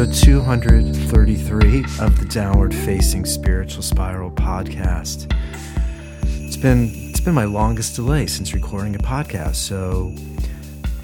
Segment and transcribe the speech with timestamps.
[0.00, 5.30] episode 233 of the Downward Facing Spiritual Spiral podcast.
[6.22, 10.14] It's been it's been my longest delay since recording a podcast, so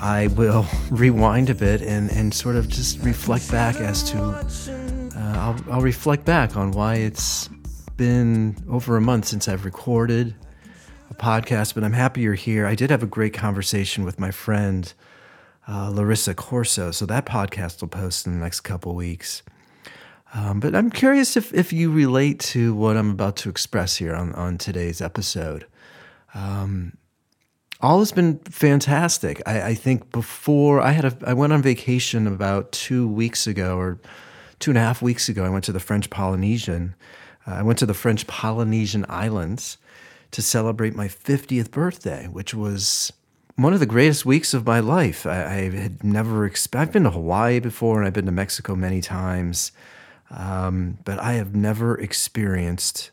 [0.00, 5.13] I will rewind a bit and, and sort of just reflect back as to uh,
[5.14, 7.50] I'll, I'll reflect back on why it's
[7.99, 10.35] been over a month since I've recorded
[11.10, 12.66] a podcast, but I'm happy you're here.
[12.66, 14.90] I did have a great conversation with my friend
[15.68, 16.90] uh, Larissa Corso.
[16.90, 19.43] So that podcast will post in the next couple weeks.
[20.34, 24.14] Um, but I'm curious if, if you relate to what I'm about to express here
[24.14, 25.66] on, on today's episode.
[26.34, 26.96] Um,
[27.80, 29.40] all has been fantastic.
[29.46, 33.77] I, I, think before I had a, I went on vacation about two weeks ago
[33.78, 33.98] or
[34.58, 35.44] two and a half weeks ago.
[35.44, 36.94] I went to the French Polynesian.
[37.46, 39.78] Uh, I went to the French Polynesian Islands
[40.32, 43.12] to celebrate my 50th birthday, which was
[43.56, 45.26] one of the greatest weeks of my life.
[45.26, 46.88] I, I had never expected.
[46.88, 49.72] I've been to Hawaii before, and I've been to Mexico many times,
[50.30, 53.10] um, but I have never experienced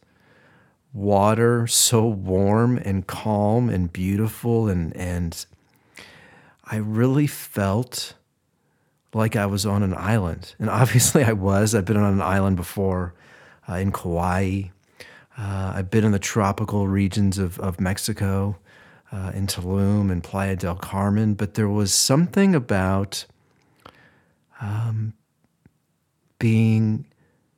[0.94, 5.46] water so warm and calm and beautiful, and and
[6.66, 8.14] I really felt
[9.14, 10.56] like I was on an island.
[10.60, 11.74] And obviously, I was.
[11.74, 13.14] I've been on an island before
[13.70, 14.64] uh, in Kauai.
[15.38, 18.58] Uh, I've been in the tropical regions of, of Mexico
[19.14, 23.26] uh, in Tulum and Playa del Carmen, but there was something about
[24.60, 25.14] um,
[26.40, 27.06] being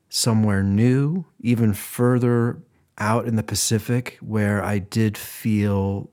[0.09, 2.58] somewhere new, even further
[2.98, 6.09] out in the Pacific, where I did feel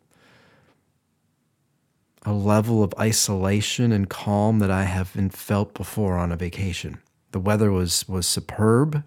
[2.24, 7.00] a level of isolation and calm that I haven't felt before on a vacation.
[7.32, 9.02] The weather was was superb.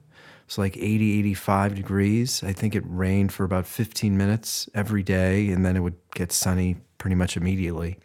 [0.45, 2.43] It's like 80, 85 degrees.
[2.43, 6.31] I think it rained for about 15 minutes every day, and then it would get
[6.31, 7.97] sunny pretty much immediately.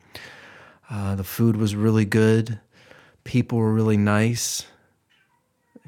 [0.88, 2.58] Uh, the food was really good.
[3.24, 4.66] People were really nice.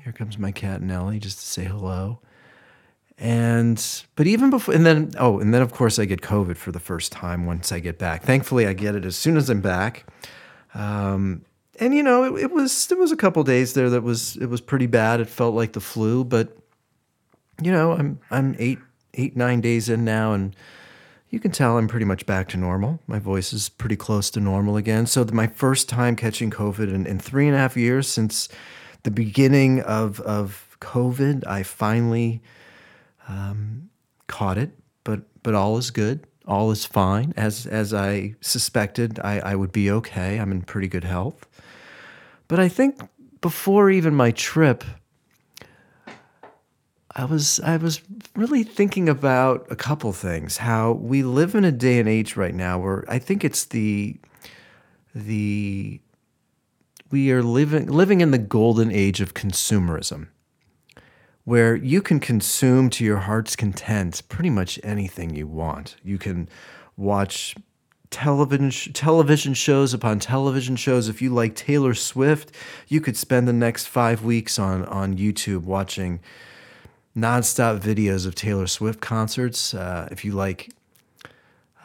[0.02, 2.20] Here comes my cat Nellie just to say hello.
[3.18, 6.72] And but even before and then oh and then of course I get COVID for
[6.72, 8.24] the first time once I get back.
[8.24, 10.06] Thankfully I get it as soon as I'm back.
[10.74, 11.44] Um,
[11.80, 14.46] and you know, it, it was there was a couple days there that was it
[14.46, 15.20] was pretty bad.
[15.20, 16.56] It felt like the flu, but
[17.62, 18.78] you know, I'm I'm eight
[19.14, 20.54] eight nine days in now, and
[21.30, 23.00] you can tell I'm pretty much back to normal.
[23.06, 25.06] My voice is pretty close to normal again.
[25.06, 28.48] So my first time catching COVID in, in three and a half years since
[29.02, 32.42] the beginning of of COVID, I finally
[33.28, 33.88] um,
[34.26, 34.72] caught it.
[35.04, 36.26] But but all is good.
[36.46, 37.32] All is fine.
[37.36, 40.38] As as I suspected, I, I would be okay.
[40.38, 41.46] I'm in pretty good health.
[42.52, 43.00] But I think
[43.40, 44.84] before even my trip,
[47.16, 48.02] I was I was
[48.36, 50.58] really thinking about a couple things.
[50.58, 54.18] How we live in a day and age right now where I think it's the
[55.14, 56.02] the
[57.10, 60.28] we are living living in the golden age of consumerism
[61.44, 65.96] where you can consume to your heart's content pretty much anything you want.
[66.04, 66.50] You can
[66.98, 67.56] watch
[68.12, 71.08] television television shows upon television shows.
[71.08, 72.54] If you like Taylor Swift,
[72.86, 76.20] you could spend the next five weeks on on YouTube watching
[77.16, 79.74] nonstop videos of Taylor Swift concerts.
[79.74, 80.70] Uh, if you like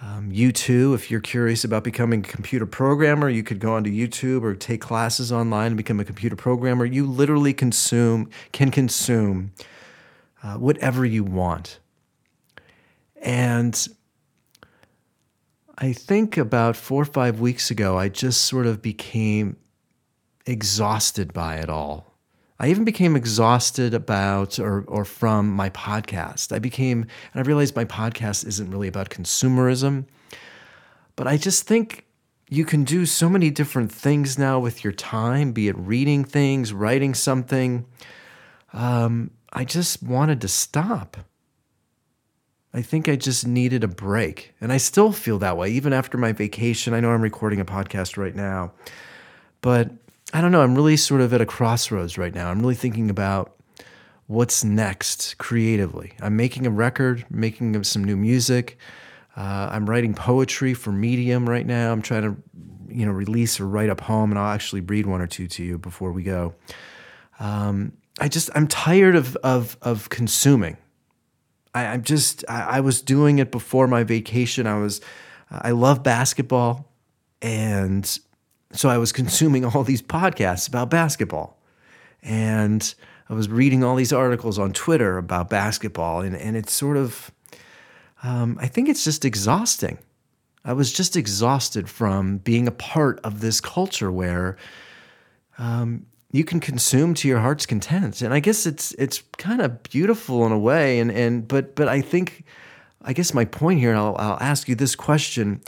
[0.01, 4.43] um, U2, if you're curious about becoming a computer programmer, you could go onto YouTube
[4.43, 6.85] or take classes online and become a computer programmer.
[6.85, 9.53] You literally consume can consume
[10.43, 11.79] uh, whatever you want,
[13.21, 13.87] and
[15.77, 19.57] I think about four or five weeks ago, I just sort of became
[20.45, 22.15] exhausted by it all.
[22.59, 26.51] I even became exhausted about or, or from my podcast.
[26.51, 30.05] I became, and I realized my podcast isn't really about consumerism,
[31.15, 32.05] but I just think
[32.49, 36.73] you can do so many different things now with your time, be it reading things,
[36.73, 37.85] writing something.
[38.73, 41.17] Um, I just wanted to stop.
[42.77, 44.53] I think I just needed a break.
[44.61, 46.93] And I still feel that way, even after my vacation.
[46.93, 48.71] I know I'm recording a podcast right now,
[49.61, 49.89] but
[50.31, 50.61] I don't know.
[50.61, 52.51] I'm really sort of at a crossroads right now.
[52.51, 53.55] I'm really thinking about
[54.27, 56.13] what's next creatively.
[56.21, 58.77] I'm making a record, making some new music.
[59.35, 61.91] Uh, I'm writing poetry for Medium right now.
[61.91, 62.37] I'm trying to,
[62.89, 65.63] you know, release or write a poem, and I'll actually read one or two to
[65.63, 66.53] you before we go.
[67.39, 70.77] Um, I just I'm tired of of of consuming.
[71.77, 74.67] I, am just I, I, was doing it before my vacation.
[74.67, 75.01] I was
[75.51, 76.91] I love basketball,
[77.41, 78.19] and
[78.71, 81.57] so I was consuming all these podcasts about basketball,
[82.21, 82.93] and
[83.29, 87.31] I was reading all these articles on Twitter about basketball, and and it's sort of
[88.23, 89.99] um, I think it's just exhausting.
[90.65, 94.57] I was just exhausted from being a part of this culture where
[95.57, 98.21] um, you can consume to your heart's content.
[98.21, 100.99] And I guess it's it's kind of beautiful in a way.
[100.99, 102.43] And and but but I think
[103.01, 105.61] I guess my point here, and I'll, I'll ask you this question: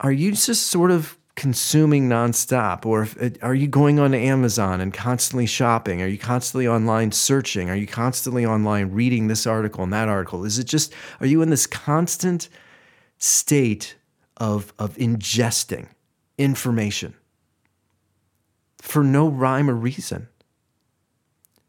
[0.00, 4.80] Are you just sort of consuming nonstop, or if, uh, are you going on Amazon
[4.80, 6.02] and constantly shopping?
[6.02, 7.70] Are you constantly online searching?
[7.70, 10.44] Are you constantly online reading this article and that article?
[10.44, 12.48] Is it just are you in this constant
[13.18, 13.96] state
[14.38, 15.88] of of ingesting
[16.38, 17.14] information?
[18.80, 20.28] For no rhyme or reason?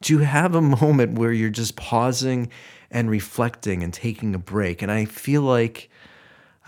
[0.01, 2.49] Do you have a moment where you're just pausing
[2.89, 4.81] and reflecting and taking a break?
[4.81, 5.89] And I feel like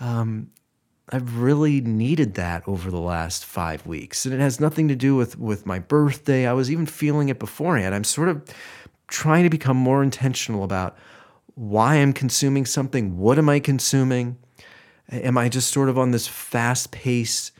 [0.00, 0.50] um,
[1.10, 4.24] I've really needed that over the last five weeks.
[4.24, 6.46] And it has nothing to do with, with my birthday.
[6.46, 7.94] I was even feeling it beforehand.
[7.94, 8.42] I'm sort of
[9.08, 10.96] trying to become more intentional about
[11.54, 13.18] why I'm consuming something.
[13.18, 14.38] What am I consuming?
[15.10, 17.52] Am I just sort of on this fast pace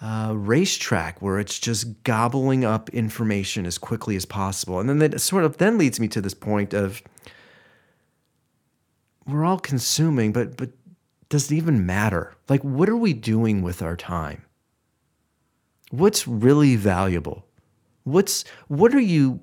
[0.00, 4.80] uh, racetrack where it's just gobbling up information as quickly as possible.
[4.80, 7.02] And then that sort of then leads me to this point of
[9.26, 10.70] we're all consuming, but but
[11.28, 12.34] does it even matter?
[12.48, 14.44] Like, what are we doing with our time?
[15.90, 17.46] What's really valuable?
[18.04, 19.40] What's what are you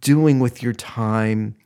[0.00, 1.56] doing with your time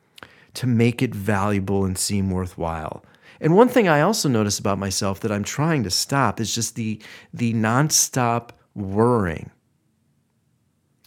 [0.54, 3.04] to make it valuable and seem worthwhile?
[3.40, 6.74] And one thing I also notice about myself that I'm trying to stop is just
[6.74, 7.00] the
[7.32, 9.50] the nonstop worrying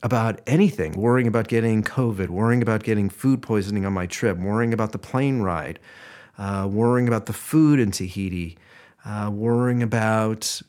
[0.02, 4.74] about anything, worrying about getting COVID, worrying about getting food poisoning on my trip, worrying
[4.74, 5.80] about the plane ride,
[6.38, 8.58] uh, worrying about the food in Tahiti,
[9.06, 10.62] uh, worrying about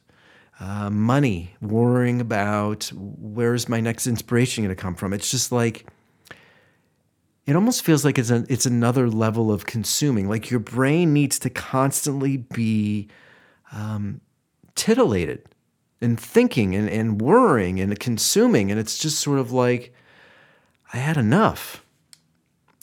[0.61, 5.13] uh, money, worrying about where's my next inspiration going to come from.
[5.13, 5.87] It's just like
[7.47, 10.29] it almost feels like it's a, it's another level of consuming.
[10.29, 13.09] Like your brain needs to constantly be
[13.73, 14.21] um,
[14.75, 15.47] titillated
[16.01, 18.71] and thinking and, and worrying and consuming.
[18.71, 19.93] And it's just sort of like,
[20.93, 21.85] I had enough.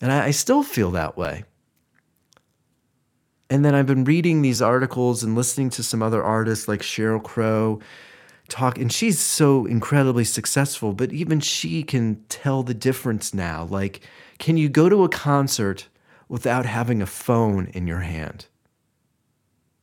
[0.02, 1.46] And I, I still feel that way.
[3.50, 7.22] And then I've been reading these articles and listening to some other artists like Sheryl
[7.22, 7.80] Crow
[8.52, 14.02] talk and she's so incredibly successful but even she can tell the difference now like
[14.42, 15.88] can you go to a concert
[16.32, 18.48] without having a phone in your hand?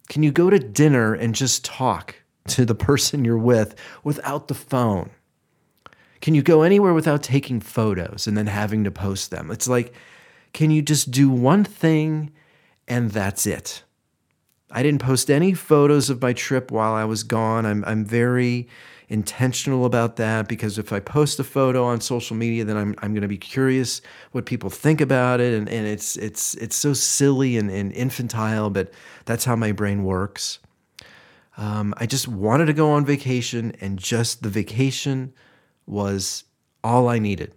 [0.09, 2.17] Can you go to dinner and just talk
[2.49, 5.11] to the person you're with without the phone?
[6.23, 9.53] Can you go anywhere without taking photos and then having to post them?
[9.53, 9.93] It's like,
[10.53, 12.33] can you just do one thing
[12.89, 13.85] and that's it?
[14.71, 17.65] I didn't post any photos of my trip while I was gone.
[17.65, 18.69] I'm, I'm very
[19.09, 23.13] intentional about that because if I post a photo on social media, then I'm, I'm
[23.13, 25.55] going to be curious what people think about it.
[25.55, 28.93] And, and it's, it's, it's so silly and, and infantile, but
[29.25, 30.59] that's how my brain works.
[31.57, 35.33] Um, I just wanted to go on vacation, and just the vacation
[35.87, 36.45] was
[36.85, 37.53] all I needed.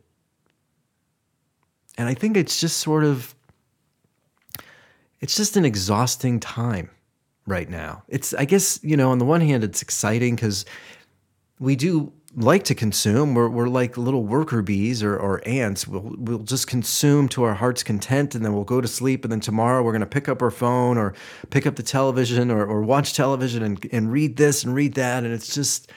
[1.97, 3.35] And I think it's just sort of,
[5.19, 6.89] it's just an exhausting time
[7.51, 8.03] right now.
[8.07, 10.65] It's, I guess, you know, on the one hand, it's exciting because
[11.59, 13.35] we do like to consume.
[13.35, 15.87] We're, we're like little worker bees or, or ants.
[15.87, 19.25] We'll, we'll just consume to our heart's content and then we'll go to sleep.
[19.25, 21.13] And then tomorrow we're going to pick up our phone or
[21.49, 25.23] pick up the television or, or watch television and, and read this and read that.
[25.23, 25.91] And it's just,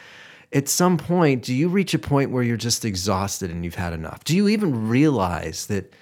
[0.52, 3.92] at some point, do you reach a point where you're just exhausted and you've had
[3.92, 4.24] enough?
[4.24, 5.94] Do you even realize that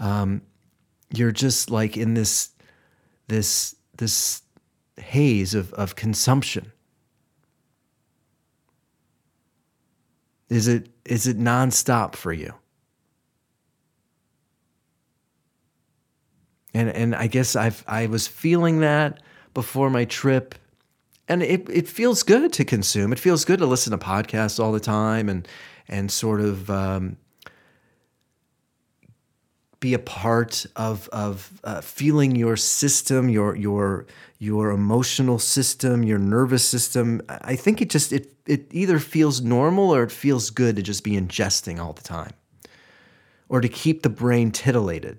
[0.00, 0.42] um,
[1.14, 2.50] you're just like in this,
[3.28, 4.42] this, this
[4.98, 6.72] haze of, of consumption?
[10.48, 12.54] Is it is it nonstop for you?
[16.74, 19.20] And and I guess I've I was feeling that
[19.54, 20.54] before my trip.
[21.30, 23.12] And it, it feels good to consume.
[23.12, 25.46] It feels good to listen to podcasts all the time and
[25.86, 27.16] and sort of um,
[29.80, 34.06] be a part of of uh, feeling your system, your your
[34.38, 37.22] your emotional system, your nervous system.
[37.28, 41.04] I think it just it it either feels normal or it feels good to just
[41.04, 42.32] be ingesting all the time,
[43.48, 45.18] or to keep the brain titillated,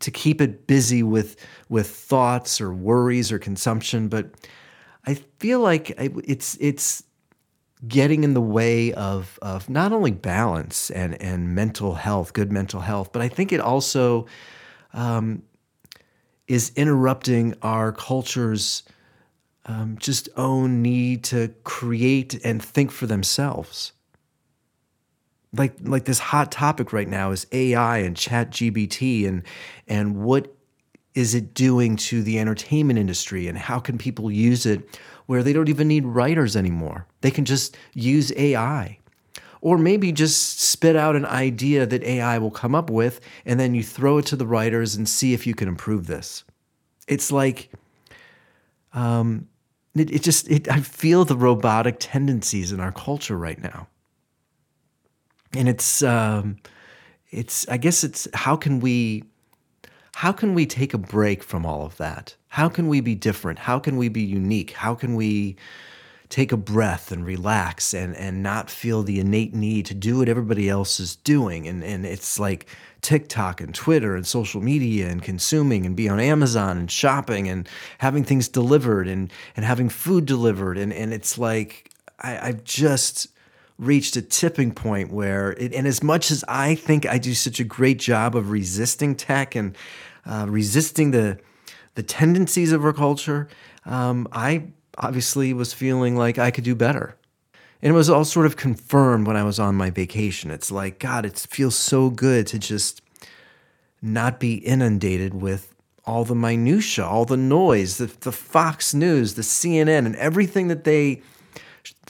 [0.00, 1.36] to keep it busy with
[1.68, 4.08] with thoughts or worries or consumption.
[4.08, 4.30] But
[5.06, 7.02] I feel like it's it's
[7.86, 12.80] getting in the way of of not only balance and and mental health, good mental
[12.80, 14.26] health, but I think it also
[14.92, 15.42] um,
[16.46, 18.82] is interrupting our culture's
[19.66, 23.92] um, just own need to create and think for themselves.
[25.52, 29.42] Like like this hot topic right now is AI and Chat GBT and
[29.86, 30.54] and what
[31.14, 35.52] is it doing to the entertainment industry and how can people use it where they
[35.52, 37.06] don't even need writers anymore.
[37.20, 38.98] They can just use AI.
[39.60, 43.74] or maybe just spit out an idea that AI will come up with, and then
[43.74, 46.44] you throw it to the writers and see if you can improve this.
[47.08, 47.70] It's like,
[48.92, 49.48] um,
[49.94, 53.88] it, it just, it, I feel the robotic tendencies in our culture right now.
[55.54, 56.58] And it's, um,
[57.30, 59.24] it's, I guess it's, how can we,
[60.18, 62.34] how can we take a break from all of that?
[62.48, 63.60] How can we be different?
[63.60, 64.72] How can we be unique?
[64.72, 65.54] How can we,
[66.28, 70.28] take a breath and relax and and not feel the innate need to do what
[70.28, 72.66] everybody else is doing and and it's like
[73.00, 77.66] TikTok and Twitter and social media and consuming and be on Amazon and shopping and
[77.96, 83.28] having things delivered and and having food delivered and and it's like I, I've just
[83.78, 87.60] reached a tipping point where it, and as much as I think I do such
[87.60, 89.76] a great job of resisting tech and
[90.26, 91.38] uh, resisting the
[91.94, 93.48] the tendencies of our culture,
[93.84, 94.68] um, I
[94.98, 97.16] obviously was feeling like I could do better.
[97.82, 100.50] And it was all sort of confirmed when I was on my vacation.
[100.50, 103.02] It's like, God, it feels so good to just
[104.02, 109.42] not be inundated with all the minutia, all the noise, the, the Fox News, the
[109.42, 111.22] CNN, and everything that they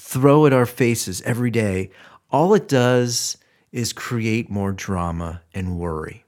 [0.08, 1.90] throw at our faces every day.
[2.30, 3.36] All it does
[3.72, 6.24] is create more drama and worry.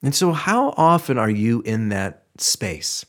[0.00, 3.04] And so, how often are you in that space?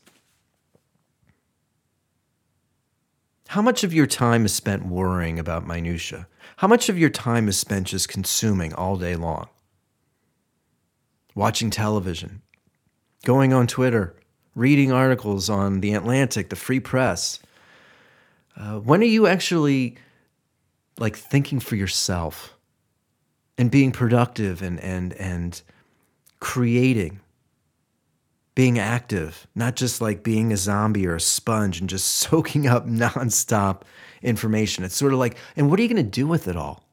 [3.47, 6.27] How much of your time is spent worrying about minutia?
[6.57, 9.47] How much of your time is spent just consuming all day long?
[11.33, 12.41] Watching television,
[13.23, 14.17] going on Twitter,
[14.53, 17.39] reading articles on The Atlantic, the Free Press.
[18.57, 19.95] Uh, when are you actually
[20.97, 22.55] like thinking for yourself
[23.57, 25.61] and being productive and and and
[26.39, 27.19] creating
[28.55, 32.87] being active, not just like being a zombie or a sponge and just soaking up
[32.87, 33.81] nonstop
[34.21, 34.83] information.
[34.83, 36.83] It's sort of like, and what are you going to do with it all?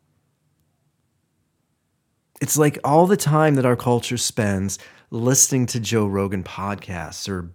[2.40, 7.52] It's like all the time that our culture spends listening to Joe Rogan podcasts or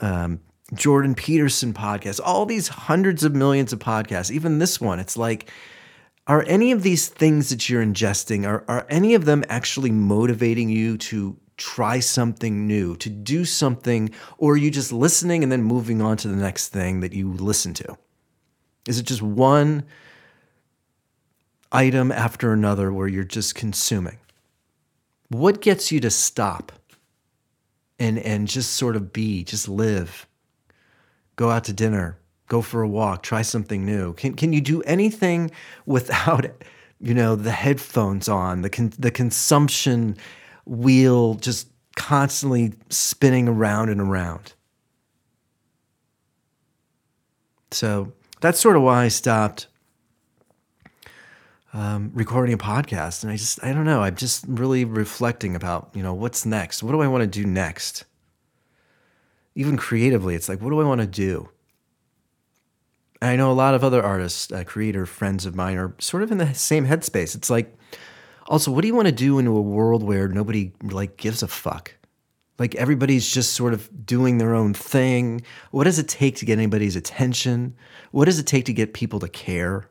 [0.00, 0.40] um,
[0.74, 4.98] Jordan Peterson podcasts, all these hundreds of millions of podcasts, even this one.
[4.98, 5.50] It's like,
[6.26, 10.68] are any of these things that you're ingesting, are, are any of them actually motivating
[10.68, 15.62] you to try something new, to do something, or are you just listening and then
[15.62, 17.98] moving on to the next thing that you listen to?
[18.88, 19.84] Is it just one
[21.70, 24.18] item after another where you're just consuming?
[25.28, 26.72] What gets you to stop
[27.98, 30.26] and, and just sort of be, just live,
[31.42, 34.12] go out to dinner, go for a walk, try something new?
[34.12, 35.50] Can, can you do anything
[35.86, 36.46] without,
[37.00, 40.16] you know, the headphones on, the, con- the consumption
[40.66, 44.54] wheel just constantly spinning around and around.
[47.72, 49.66] So that's sort of why I stopped
[51.72, 53.24] um, recording a podcast.
[53.24, 56.84] And I just, I don't know, I'm just really reflecting about, you know, what's next?
[56.84, 58.04] What do I want to do next?
[59.54, 61.50] Even creatively, it's like, what do I want to do?
[63.20, 66.22] And I know a lot of other artists, uh, creator friends of mine are sort
[66.22, 67.34] of in the same headspace.
[67.34, 67.76] It's like,
[68.46, 71.48] also, what do you want to do into a world where nobody like gives a
[71.48, 71.94] fuck?
[72.58, 75.42] Like everybody's just sort of doing their own thing.
[75.70, 77.74] What does it take to get anybody's attention?
[78.10, 79.88] What does it take to get people to care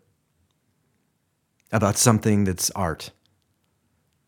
[1.72, 3.12] about something that's art?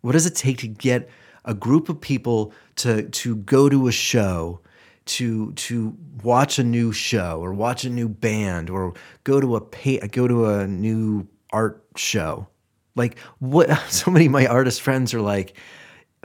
[0.02, 1.10] What does it take to get
[1.46, 4.62] a group of people to to go to a show,
[5.06, 8.94] to to watch a new show or watch a new band or
[9.24, 12.48] go to a pay, go to a new art show?
[12.96, 15.58] Like what so many of my artist friends are like,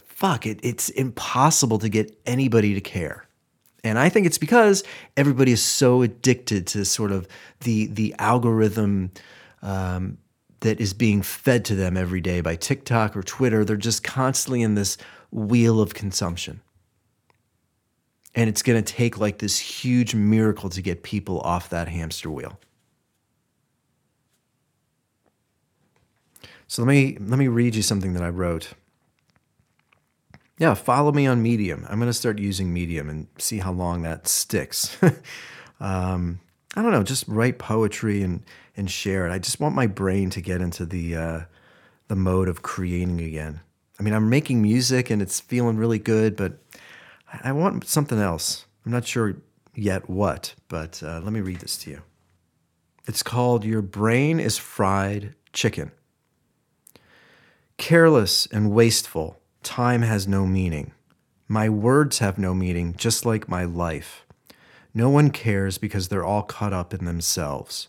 [0.04, 3.28] fuck it, it's impossible to get anybody to care.
[3.84, 4.82] And I think it's because
[5.16, 7.28] everybody is so addicted to sort of
[7.60, 9.12] the the algorithm
[9.62, 10.18] um,
[10.60, 13.64] that is being fed to them every day by TikTok or Twitter.
[13.64, 14.98] They're just constantly in this
[15.30, 16.60] wheel of consumption.
[18.34, 22.30] And it's going to take like this huge miracle to get people off that hamster
[22.30, 22.58] wheel.
[26.66, 28.74] So let me let me read you something that I wrote.
[30.58, 31.86] Yeah, follow me on Medium.
[31.88, 34.96] I'm going to start using Medium and see how long that sticks.
[35.80, 36.40] um,
[36.76, 38.42] I don't know, just write poetry and
[38.76, 39.32] and share it.
[39.32, 41.40] I just want my brain to get into the uh,
[42.08, 43.60] the mode of creating again.
[43.98, 46.58] I mean, I'm making music and it's feeling really good, but
[47.32, 48.66] I want something else.
[48.84, 49.36] I'm not sure
[49.74, 52.02] yet what, but uh, let me read this to you.
[53.06, 55.92] It's called Your Brain is Fried Chicken.
[57.76, 60.92] Careless and wasteful, time has no meaning.
[61.46, 64.26] My words have no meaning, just like my life.
[64.92, 67.88] No one cares because they're all caught up in themselves.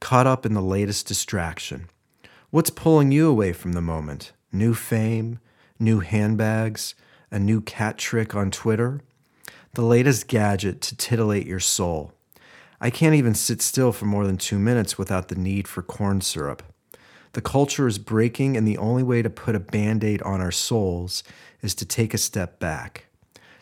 [0.00, 1.88] caught up in the latest distraction.
[2.50, 4.32] What's pulling you away from the moment?
[4.52, 5.40] New fame,
[5.78, 6.94] new handbags,
[7.30, 9.00] a new cat trick on Twitter,
[9.74, 12.12] the latest gadget to titillate your soul.
[12.80, 16.20] I can't even sit still for more than two minutes without the need for corn
[16.20, 16.62] syrup.
[17.32, 20.50] The culture is breaking, and the only way to put a band aid on our
[20.50, 21.22] souls
[21.60, 23.06] is to take a step back.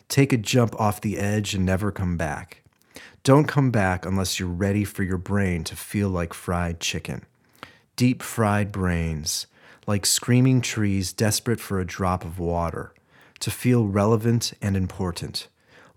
[0.09, 2.63] Take a jump off the edge and never come back.
[3.25, 7.25] Don't come back unless you're ready for your brain to feel like fried chicken.
[7.97, 9.47] Deep fried brains,
[9.87, 12.93] like screaming trees desperate for a drop of water,
[13.45, 15.49] to feel relevant and important,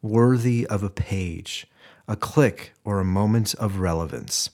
[0.02, 1.66] worthy of a page,
[2.06, 4.50] a click, or a moment of relevance.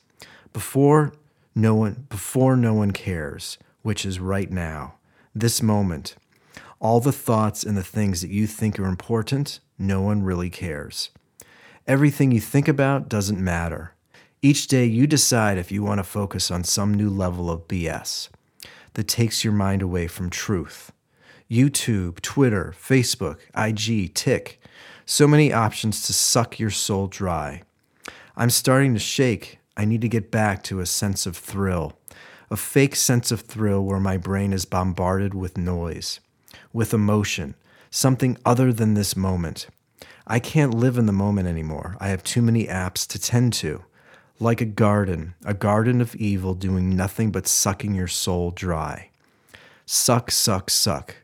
[0.53, 1.11] Before
[1.55, 4.93] no one, before no one cares, which is right now,
[5.33, 6.15] this moment,
[6.79, 11.09] all the thoughts and the things that you think are important, no one really cares.
[11.87, 13.95] Everything you think about doesn't matter.
[14.43, 18.29] Each day you decide if you want to focus on some new level of BS
[18.93, 20.91] that takes your mind away from truth.
[21.49, 24.61] YouTube, Twitter, Facebook, IG, Tick,
[25.05, 27.61] so many options to suck your soul dry.
[28.35, 29.59] I'm starting to shake.
[29.75, 31.93] I need to get back to a sense of thrill,
[32.49, 36.19] a fake sense of thrill where my brain is bombarded with noise,
[36.71, 37.55] with emotion,
[37.89, 39.67] something other than this moment.
[40.25, 41.97] I can't live in the moment anymore.
[41.99, 43.83] I have too many apps to tend to.
[44.39, 49.09] Like a garden, a garden of evil doing nothing but sucking your soul dry.
[49.85, 51.15] Suck, suck, suck.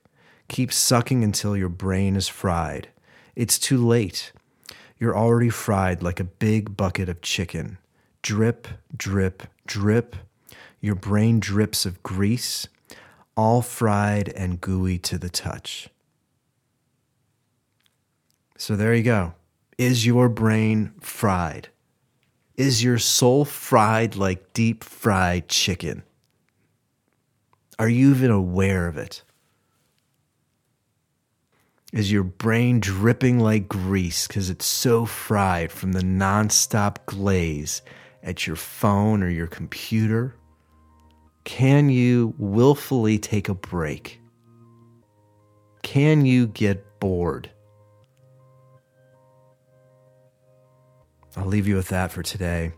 [0.50, 2.90] Keep sucking until your brain is fried.
[3.36, 4.34] It's too late.
[4.98, 7.78] You're already fried like a big bucket of chicken.
[8.22, 10.16] Drip, drip, drip.
[10.82, 12.68] Your brain drips of grease,
[13.38, 15.90] all fried and gooey to the touch.
[18.58, 19.36] So there you go.
[19.78, 21.70] Is your brain fried?
[22.58, 26.04] Is your soul fried like deep fried chicken?
[27.78, 29.24] Are you even aware of it?
[31.92, 37.82] Is your brain dripping like grease because it's so fried from the nonstop glaze
[38.22, 40.36] at your phone or your computer?
[41.46, 44.22] Can you willfully take a break?
[45.82, 47.50] Can you get bored?
[51.36, 52.74] I'll leave you with that for today.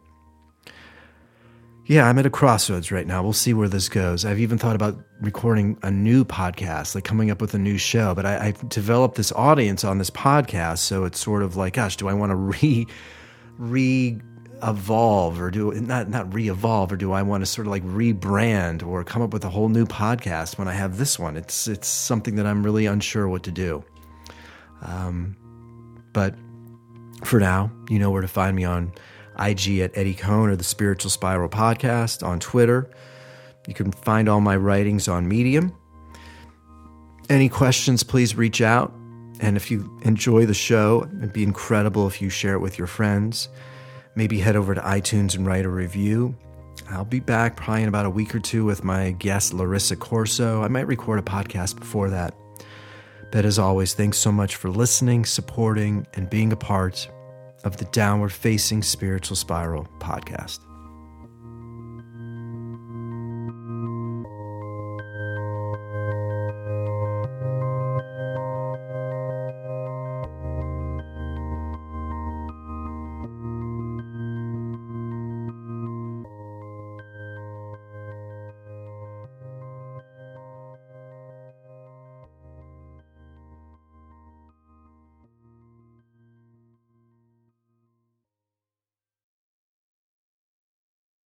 [1.86, 3.24] Yeah, I'm at a crossroads right now.
[3.24, 4.24] We'll see where this goes.
[4.24, 8.14] I've even thought about recording a new podcast, like coming up with a new show.
[8.16, 11.96] But I, have developed this audience on this podcast, so it's sort of like, gosh,
[11.96, 12.88] do I want to re
[13.58, 14.20] re
[14.64, 17.84] evolve or do not not re evolve or do I want to sort of like
[17.84, 21.38] rebrand or come up with a whole new podcast when I have this one?
[21.38, 23.84] It's it's something that I'm really unsure what to do.
[24.82, 25.38] Um,
[26.14, 26.36] but
[27.24, 28.94] for now, you know where to find me on
[29.40, 32.90] IG at Eddie Cohn or the Spiritual Spiral Podcast, on Twitter.
[33.68, 35.76] You can find all my writings on Medium.
[37.30, 38.94] Any questions, please reach out.
[39.40, 42.88] And if you enjoy the show, it'd be incredible if you share it with your
[42.88, 43.50] friends.
[44.16, 46.36] Maybe head over to iTunes and write a review.
[46.90, 50.62] I'll be back probably in about a week or two with my guest, Larissa Corso.
[50.62, 52.36] I might record a podcast before that.
[53.32, 57.10] But as always, thanks so much for listening, supporting, and being a part
[57.64, 60.60] of the Downward Facing Spiritual Spiral podcast.